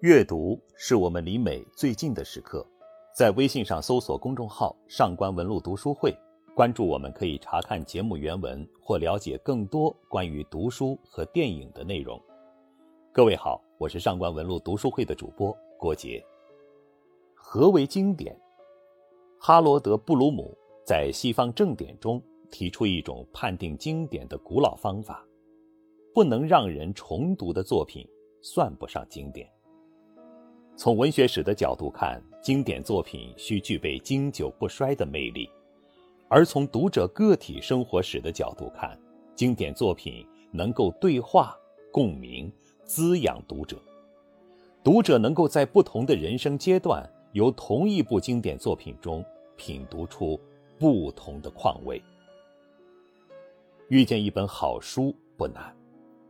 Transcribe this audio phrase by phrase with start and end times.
[0.00, 2.64] 阅读是我们离美最近的时刻。
[3.14, 6.14] 在微信上搜索公众号“上官文路读书会”，
[6.54, 12.20] 关注我们可以查看节目原文或了解更多关于读书和电影的内容。
[13.10, 16.22] 各位好，我是上官文路读书会的主播郭杰。
[17.34, 18.38] 何为经典？
[19.40, 20.54] 哈罗德·布鲁姆
[20.84, 25.26] 在西方正典中提出一种判定经典的古老方法：
[26.12, 28.06] 不能让人重读的作品
[28.42, 29.50] 算不上经典。
[30.78, 35.48] 从文学史的角度看，经典作品需具备经久不衰的魅力；
[36.28, 38.98] 而从读者个体生活史的角度看，
[39.34, 41.56] 经典作品能够对话、
[41.90, 42.52] 共鸣、
[42.84, 43.78] 滋养读者。
[44.84, 49.24] 读者能够在不同的人生阶段，由同一部经典作品中
[49.56, 50.38] 品读出
[50.78, 52.00] 不同的况味。
[53.88, 55.74] 遇见一本好书不难，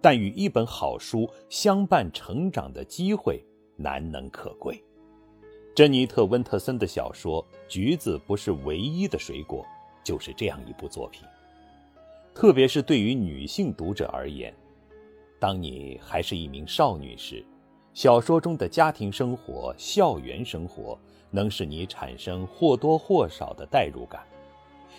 [0.01, 3.45] 但与一本好书相伴成长的机会。
[3.77, 4.83] 难能可贵。
[5.75, 9.63] 珍妮特·温特森的小说《橘子不是唯一的水果》
[10.03, 11.23] 就是这样一部作品。
[12.35, 14.55] 特别是对于女性读者而言，
[15.39, 17.45] 当你还是一名少女时，
[17.93, 20.99] 小说中的家庭生活、校园生活
[21.31, 24.23] 能使你产生或多或少的代入感。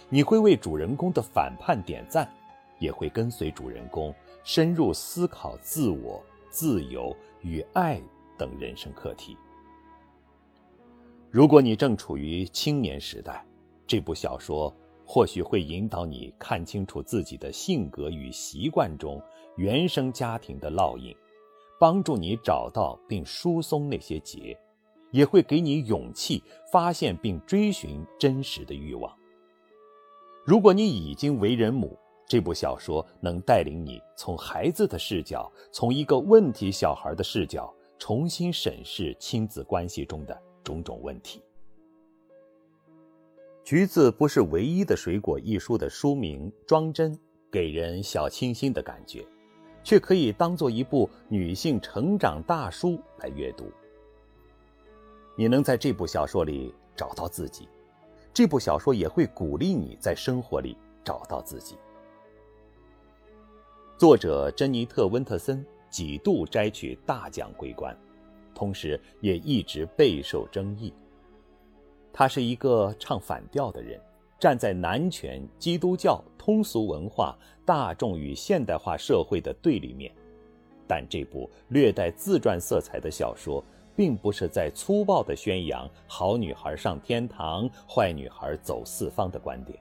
[0.10, 2.32] 你会为主人公的反叛点赞，
[2.80, 8.02] 也会跟随主人公深入思考自我、自由与爱。
[8.38, 9.36] 等人生课题。
[11.30, 13.46] 如果你正处于青年时代，
[13.86, 14.74] 这部小说
[15.06, 19.22] 或许会引导你看清楚自己的性格与习惯中
[19.56, 21.16] 原生家庭的烙印，
[21.80, 24.58] 帮助你找到并疏松那些结，
[25.12, 26.42] 也会给你勇气
[26.72, 29.14] 发现并追寻真实的欲望。
[30.46, 37.74] 如果你已经为人母，这部小说能带领你从孩子的视角，从一个问题小孩的视角。
[38.00, 41.40] 重新审视亲子关系中的种种问题。
[43.64, 47.18] 《橘子不是唯一的水果》一书的书名装帧
[47.52, 49.26] 给人小清新的感觉，
[49.84, 53.66] 却可以当做一部女性成长大书来阅读。
[55.36, 57.68] 你能在这部小说里找到自己，
[58.34, 61.76] 这部小说也会鼓励你在生活里找到自己。
[63.98, 65.66] 作者珍妮特·温特森。
[65.90, 67.98] 几度摘取大奖桂冠，
[68.54, 70.94] 同时也一直备受争议。
[72.12, 74.02] 他是一个唱反调的人，
[74.40, 80.12] 站在男权、基督教、通俗文化、大众与现代化社会的对立面。
[80.88, 83.64] 但这部略带自传色彩的小说，
[83.96, 89.78] 并不是在粗暴地宣扬“好女孩上天堂，坏女孩走四方”的观点。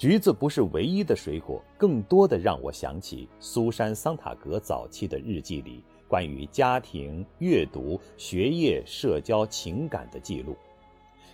[0.00, 10.56] 橘子不是唯一的水果，更多的让我想起苏珊·桑塔格早期的日记里关于家庭、阅读、学业、社交、情感的记录，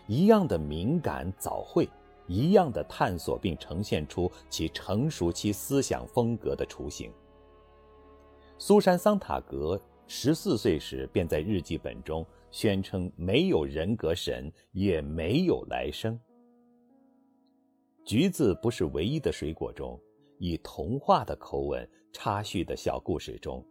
[0.09, 1.89] 一样的敏感早慧，
[2.27, 7.09] 一样的探索并呈现出其成熟期思想风格的雏形。
[8.59, 16.19] 苏珊·桑塔格十四岁时便在日记本中宣称没有人格神，也没有来生。
[18.07, 20.01] 橘子不是唯一的水果中，
[20.39, 23.67] 以童话的口吻插叙的小故事中，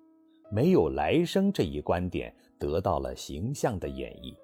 [0.52, 4.36] 没有来生这一观点得到了形象的演绎。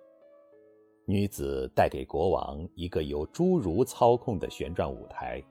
[1.06, 5.44] 女子带给国王一个由侏儒操控的旋转舞台，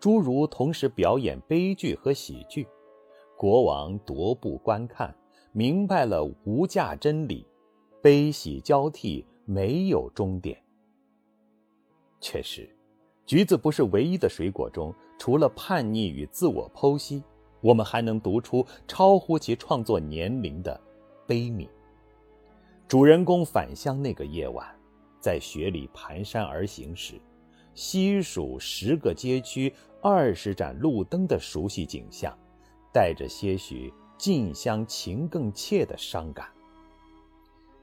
[0.00, 2.66] 侏儒同时表演悲剧和喜剧，
[3.38, 5.16] 国王踱步观看，
[5.52, 7.46] 明白了无价真理：
[8.02, 10.60] 悲喜交替，没有终点。
[12.20, 12.75] 确实。
[13.26, 17.24] 橘子不是唯一的水果中，除了叛逆与自我剖析，
[17.60, 20.80] 我们还能读出超乎其创作年龄的
[21.26, 21.68] 悲悯。
[22.86, 24.64] 主人公返乡那个夜晚，
[25.18, 27.20] 在雪里蹒跚而行时，
[27.74, 32.32] 细数十个街区、二十盏路灯的熟悉景象，
[32.92, 36.46] 带着些许近乡情更怯的伤感。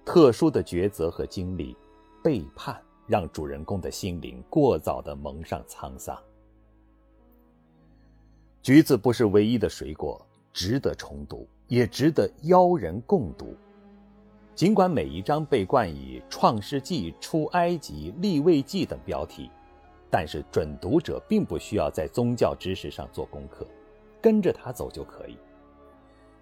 [0.06, 1.76] 特殊的抉择和经历，
[2.24, 2.82] 背叛。
[3.06, 6.18] 让主人公的心灵过早的蒙上沧桑。
[8.62, 13.56] 橘子不是唯一的水果，值得重读，也值得邀人共读。
[14.56, 19.50] 尽管每一章被冠以《创世纪》《出埃及》《立位记》等标题，
[20.10, 23.68] 但是准读者并不需要在宗教知识上做功课，
[24.22, 25.38] 跟着他走就可以。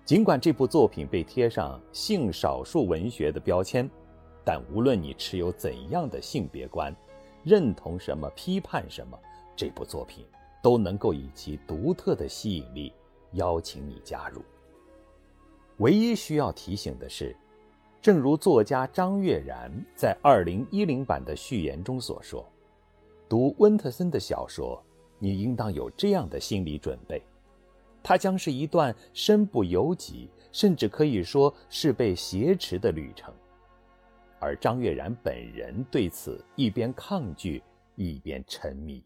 [0.03, 3.89] 尽管这部作品被贴上性少数文学的标签。
[4.43, 6.95] 但无论你持有怎样的性别观，
[7.43, 9.17] 认同什么，批判什么，
[9.55, 10.25] 这部作品
[10.61, 12.93] 都能够以其独特的吸引力
[13.33, 14.41] 邀请你加入。
[15.77, 17.35] 唯一需要提醒的是，
[18.01, 22.47] 正如作家张悦然在二零一零版的序言中所说，
[23.29, 24.81] 读温特森的小说，
[25.17, 27.21] 你应当有这样的心理准备：
[28.03, 33.33] 它将是一段身不由己，甚至可以说是被挟持的旅程。
[34.41, 37.61] 而张悦然本人对此一边抗拒，
[37.95, 39.05] 一边沉迷。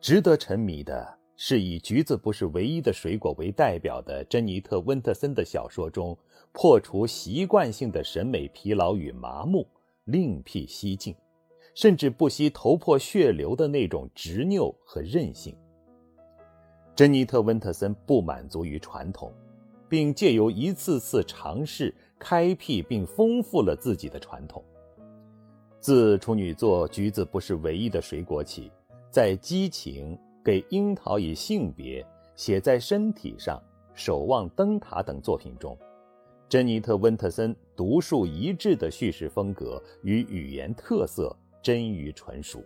[0.00, 1.06] 值得沉迷的
[1.36, 6.16] 是以橘子不是唯一的水果为代表的珍妮特·温特森的小说中，
[6.50, 9.68] 破除习惯性的审美疲劳与麻木，
[10.04, 11.14] 另辟蹊径，
[11.74, 15.54] 甚至不惜头破血流的那种执拗和韧性。
[16.96, 19.30] 珍妮特·温特森不满足于传统，
[19.90, 21.94] 并借由一次次尝试。
[22.22, 24.62] 开辟并丰富了自己的传统。
[25.80, 28.70] 自处女座橘子不是唯一的水果起，
[29.10, 33.60] 在激情、给樱桃以性别、写在身体上、
[33.92, 35.76] 守望灯塔等作品中，
[36.48, 42.62] 珍妮特·温特森独树一帜的叙事风格与语言特色臻于纯熟。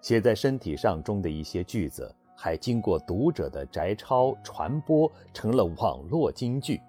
[0.00, 6.80] 写在身体上中的一些句子，还经过读者的摘抄传播，成了网络金句。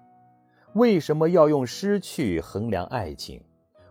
[0.76, 3.40] 为什么要用失去衡量爱情？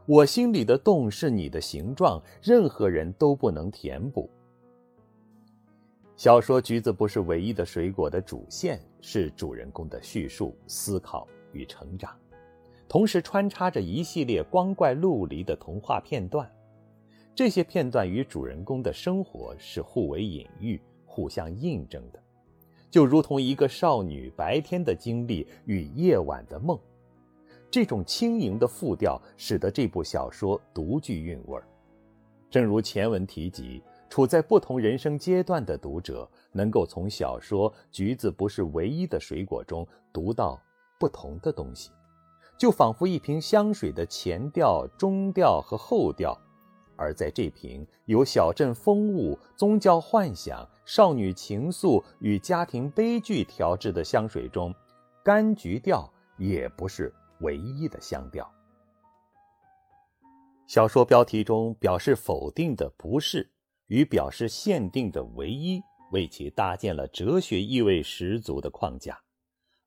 [0.06, 4.30] 我心里的洞是你的形状，任何人都不能填补。
[6.16, 12.16] 小说《橘子不是唯一的水果》的主线是主人公的叙述、思考与成长，
[12.88, 16.48] 同时穿插着一系列光怪陆离的童话片段。
[17.34, 22.20] 这些片段与主人公的生活是互为隐喻、互相印证的。
[22.96, 26.80] 就如同一个少女白天的经历与夜晚的梦，
[27.70, 31.68] 这种轻盈的复调使得这部小说独具韵味儿。
[32.50, 40.58] 正如前文提及，处在不同人生阶段的读者能够从小说《橘子不是唯一的水果》中读到
[40.98, 41.92] 不同的东西，
[42.58, 46.34] 就仿佛一瓶香水的前调、中调和后调。
[46.98, 54.74] 而在这瓶由小镇风物、宗教幻想、少女情愫与家庭悲剧调制的香水中，
[55.24, 58.50] 柑橘调也不是唯一的香调。
[60.68, 63.52] 小说标题中表示否定的“不是”
[63.88, 65.80] 与表示限定的“唯一”，
[66.12, 69.22] 为其搭建了哲学意味十足的框架，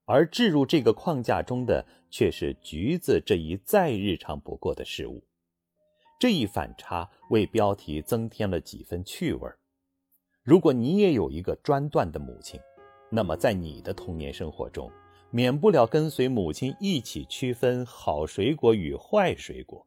[0.05, 5.21] 而置入这个框架中的却是橘子这一再日常不过的事物。
[6.19, 9.49] 这一反差为标题增添了几分趣味。
[10.43, 12.59] 如果你也有一个专断的母亲，
[13.09, 14.91] 那么在你的童年生活中，
[15.31, 19.85] 免不了跟随母亲一起区分好水果与坏水果。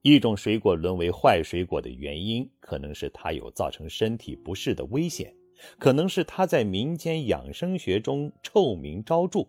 [0.00, 5.32] 一种水果沦为坏水果的原因，可能是它有造成身体不适的危险，
[5.78, 9.46] 可能是它在民间养生学中臭名昭著，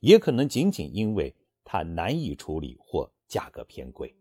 [0.00, 4.12] 也可能仅仅因为它难以处理或价格偏贵。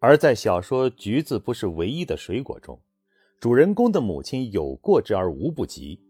[0.00, 2.80] 而在小说《橘子不是唯一的水果》中，
[3.40, 6.00] 主人公的母亲有过之而无不及，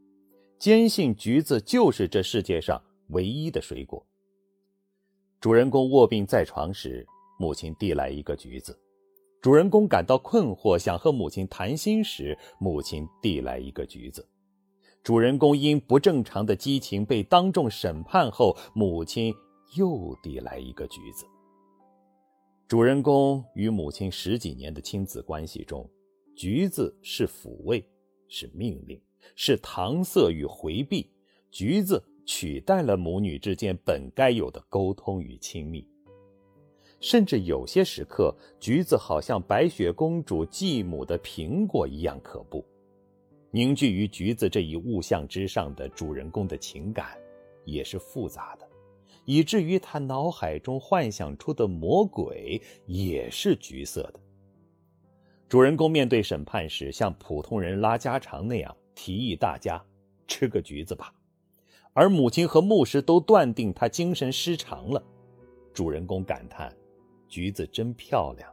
[0.58, 4.04] 坚信橘子就是这世界上唯一的水果。
[5.40, 7.06] 主人公卧病在床时，
[7.38, 8.74] 母亲递来一个橘子；
[9.40, 14.20] 主人公感到困惑，想和母亲谈心时，母亲递来一个橘子；
[15.02, 19.34] 主人公因不正常的激情被当众审判后，母亲
[19.76, 21.24] 又递来一个橘子。
[22.68, 25.88] 主人公与母亲十几年的亲子关系中，
[26.36, 27.82] 橘子是抚慰，
[28.28, 29.00] 是命令，
[29.34, 31.10] 是搪塞与回避。
[31.50, 35.88] 橘子取代了母女之间本该有的沟通与亲密。
[37.00, 42.62] 甚至有些时刻，橘子好像白雪公主继母的苹果一样可怖。
[43.50, 47.16] 凝聚于橘子这一物象之上的主人公的情感，
[47.64, 48.67] 也是复杂的。
[49.28, 54.18] 以至于他脑海中幻想出的魔鬼也是橘色的。
[55.50, 59.84] 主人公面对审判时，像普通人拉家常那样提议大家
[60.26, 61.12] 吃个橘子吧，
[61.92, 65.04] 而母亲和牧师都断定他精神失常了。
[65.74, 66.74] 主人公感叹
[67.28, 68.50] ：“橘子真漂亮，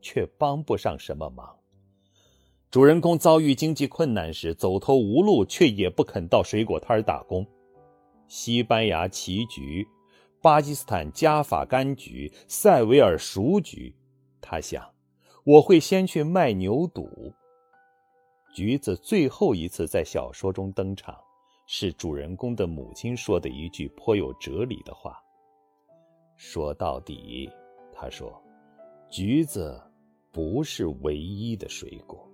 [0.00, 1.56] 却帮不上什么忙。”
[2.68, 7.46] 主人公遭遇经济困难时，走投无路，却也不肯到水果摊打工。
[8.26, 9.86] 西班牙棋局。
[10.46, 13.92] 巴基斯坦加法柑橘、塞维尔熟橘，
[14.40, 14.88] 他想，
[15.42, 17.34] 我会先去卖牛肚。
[18.54, 21.18] 橘子最后一次在小说中登场，
[21.66, 25.20] 是主人公的母亲说的一句颇有哲理的话。
[26.36, 27.50] 说到底，
[27.92, 28.40] 他说，
[29.10, 29.82] 橘子
[30.30, 32.24] 不是唯一的水果。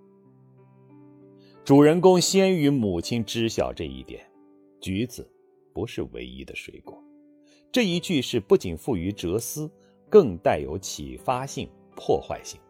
[1.65, 4.23] 主人公先于母亲知晓这一点，
[4.79, 5.27] 橘子。
[5.73, 7.03] 不是唯一的水果。
[7.73, 9.67] 这一句是不仅富于哲思，
[10.07, 12.61] 更带有启发性、破坏性。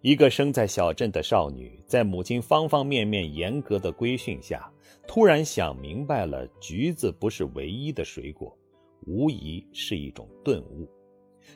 [0.00, 4.68] 一个生在小镇的少女，在母亲方方面面严格的规训下，
[5.06, 8.58] 突然想明白了橘子不是唯一的水果，
[9.06, 10.88] 无疑是一种顿悟。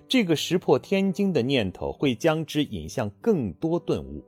[0.06, 4.24] 这个石破天惊的念头会将之引向更多顿悟。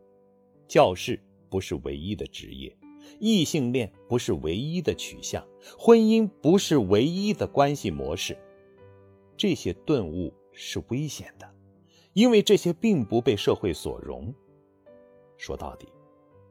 [0.66, 2.76] 教室不是唯一的职业，
[3.18, 5.46] 异性恋不是唯一的取向，
[5.78, 8.37] 婚姻不是唯一的关系模式。
[9.37, 11.54] 这些顿悟是危险的。
[12.14, 14.32] 因为这些并不被社会所容。
[15.37, 15.88] 说到底，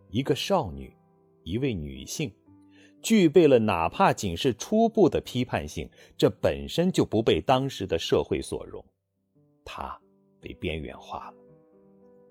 [0.09, 0.93] 一个少女，
[1.43, 2.29] 一位女性，
[3.01, 8.83] 具备了哪怕仅是初步的批判性，这本身就不被当时的社会所容。
[9.63, 9.97] 她
[10.41, 11.37] 被边缘化了，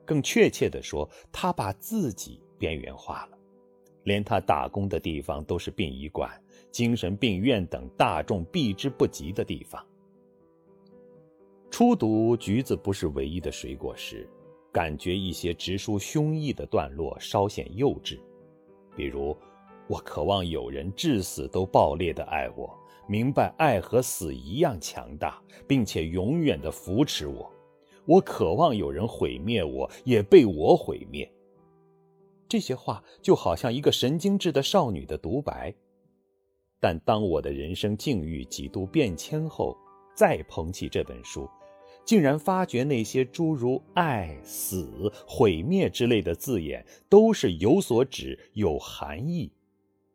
[0.04, 3.38] 更确切的说，她把自己边缘化了，
[4.04, 6.30] 连他打工的地方都是殡仪馆、
[6.70, 9.84] 精神病院等大众避之不及的地方。
[11.70, 14.28] 初读橘子不是唯一的水果时，
[14.70, 18.18] 感觉一些直抒胸臆的段落稍显幼稚，
[18.96, 19.36] 比如
[19.88, 22.78] “我渴望有人至死都爆裂的爱我，
[23.08, 27.50] 明白爱和死一样强大，并且永远的扶持我。
[28.04, 31.30] 我渴望有人毁灭我，也被我毁灭。”
[32.52, 35.74] 这些话就好像一个神经质的少女的独白。
[36.78, 39.74] 但当我的人生境遇几度变迁后，
[40.14, 41.48] 再捧起这本书。
[42.04, 49.50] 竟然发觉那些诸如爱、死、毁灭之类的字眼，都是有所指、有含义，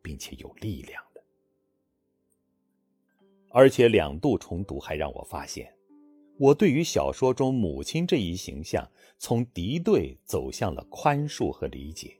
[0.00, 1.20] 并且有力量的。
[3.50, 5.74] 而且两度重读还让我发现，
[6.38, 12.16] 我对于小说中母亲这一形象，从敌对走向了宽恕和理解。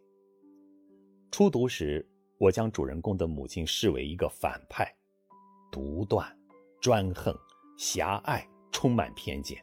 [1.30, 2.06] 初读时，
[2.38, 4.92] 我将主人公的母亲视为一个反派，
[5.70, 6.26] 独断、
[6.80, 7.35] 专横、
[7.76, 8.47] 狭隘。
[8.70, 9.58] 充满偏见，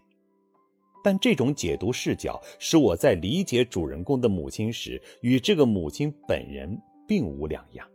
[1.01, 7.87] 但这种解读视角使我在理解主人公的母亲时，与这个母亲本人并无两样。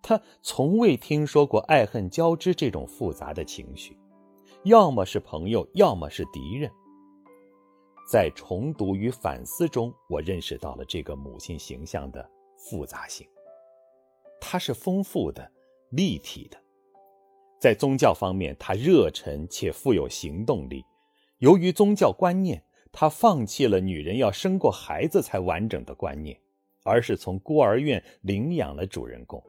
[0.00, 3.98] 他从未听说过爱恨交织这种复杂的情绪，
[4.62, 6.70] 要么是朋友，要么是敌人。
[8.10, 13.26] 在重读与反思中，我认识到了这个母亲形象的复杂性，
[14.40, 15.50] 它是丰富的、
[15.90, 16.58] 立体的。
[17.60, 20.84] 在宗教方面，他热忱且富有行动力。
[21.38, 26.38] 由于宗教观念，他放弃了女人要生过孩子才完整的观念，
[26.84, 29.42] 而是从孤儿院领养了主人公。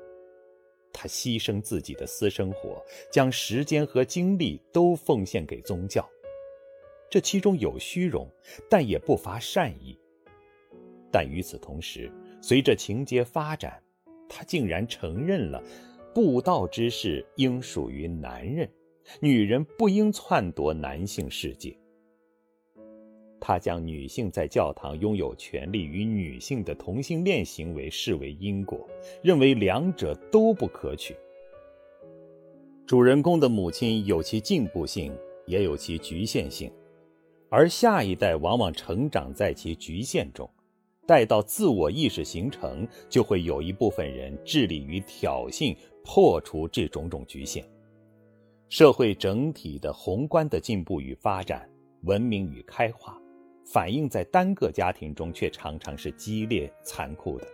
[0.93, 6.07] 他牺牲自己的私生活，将时间和精力都奉献给宗教。
[7.09, 8.27] 这其中有虚荣，
[8.69, 9.97] 但也不乏善意。
[11.11, 12.11] 但与此同时，
[12.41, 13.81] 随着情节发展，
[14.29, 15.61] 他竟然承认了。
[16.13, 18.67] 布道之事应属于男人，
[19.19, 21.77] 女人不应篡夺男性世界。
[23.39, 28.87] 他将女性在教堂拥有权利与女性的同性恋行为视为因果，
[29.21, 31.15] 认为两者都不可取。
[32.87, 35.15] 主人公的母亲有其进步性，
[35.45, 36.71] 也有其局限性，
[37.49, 40.49] 而下一代往往成长在其局限中。
[41.07, 47.65] 待到自我意识形成，就会有一部分人致力于挑衅、破除这种种局限。
[48.67, 51.67] 社会整体的宏观的进步与发展、
[52.03, 53.17] 文明与开化，
[53.63, 57.47] 反映在单个家庭中却常常是激烈、残酷的，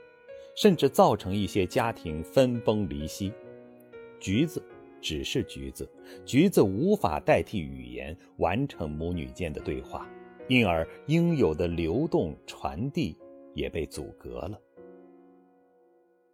[0.56, 3.32] 甚至造成一些家庭分崩离析。
[4.20, 4.64] 橘子
[5.00, 5.88] 只是橘子，
[6.26, 10.10] 橘子无法代替语言完成母女间的对话，
[10.48, 13.16] 因而应有的流动传递。
[13.54, 14.60] 也被阻隔了。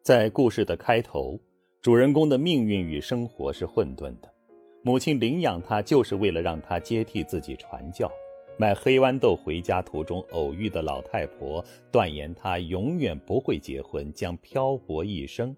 [0.01, 1.39] 在故事的开头，
[1.81, 4.33] 主人公的命运与生活是混沌的。
[4.81, 8.09] 母亲领养他，就是为了让他接替自己传教。
[8.57, 15.55] 买黑豌豆回家途中偶遇的老太婆，断言他永远不会结婚，将漂泊一生。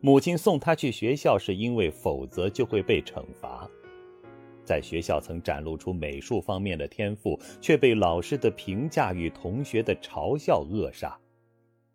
[0.00, 3.68] 母亲送他去学校，是因为否则就会被惩罚。
[4.68, 11.18] 在学校曾展露出美术方面的天赋，却被老师的评价与同学的嘲笑扼杀。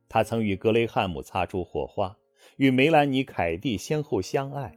[0.09, 2.17] 他曾与格雷汉姆擦出火花，
[2.57, 4.75] 与梅兰妮·凯蒂先后相爱。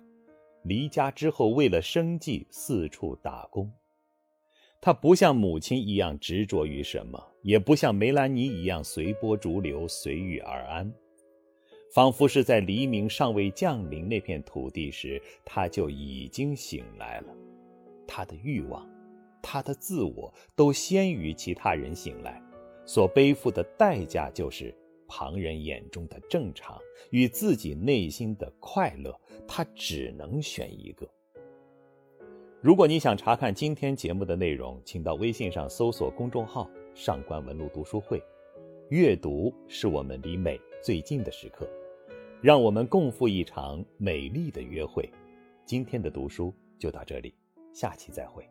[0.63, 3.73] 离家之后，为了生计四处打工。
[4.83, 10.93] 他不像母亲一样执着于什么，也不像梅兰妮一样随波逐流、随遇而安。
[11.95, 17.35] 仿佛是在黎明尚未降临那片土地时，他就已经醒来了。
[18.07, 18.89] 他的欲望，
[19.43, 22.43] 他的自我都先于其他人醒来，
[22.85, 24.75] 所背负的代价就是
[25.09, 26.79] 旁人眼中的正常
[27.11, 31.09] 与自己内心的快乐，他只能选一个。
[32.63, 38.21] 如果你想查看今天节目的内容，请到微信上搜索公众号“上官文露读书会”。
[38.91, 41.69] 阅读是我们离美最近的时刻，
[42.41, 45.09] 让我们共赴一场美丽的约会。
[45.65, 47.35] 今天的读书就到这里，
[47.77, 48.49] 下期再会。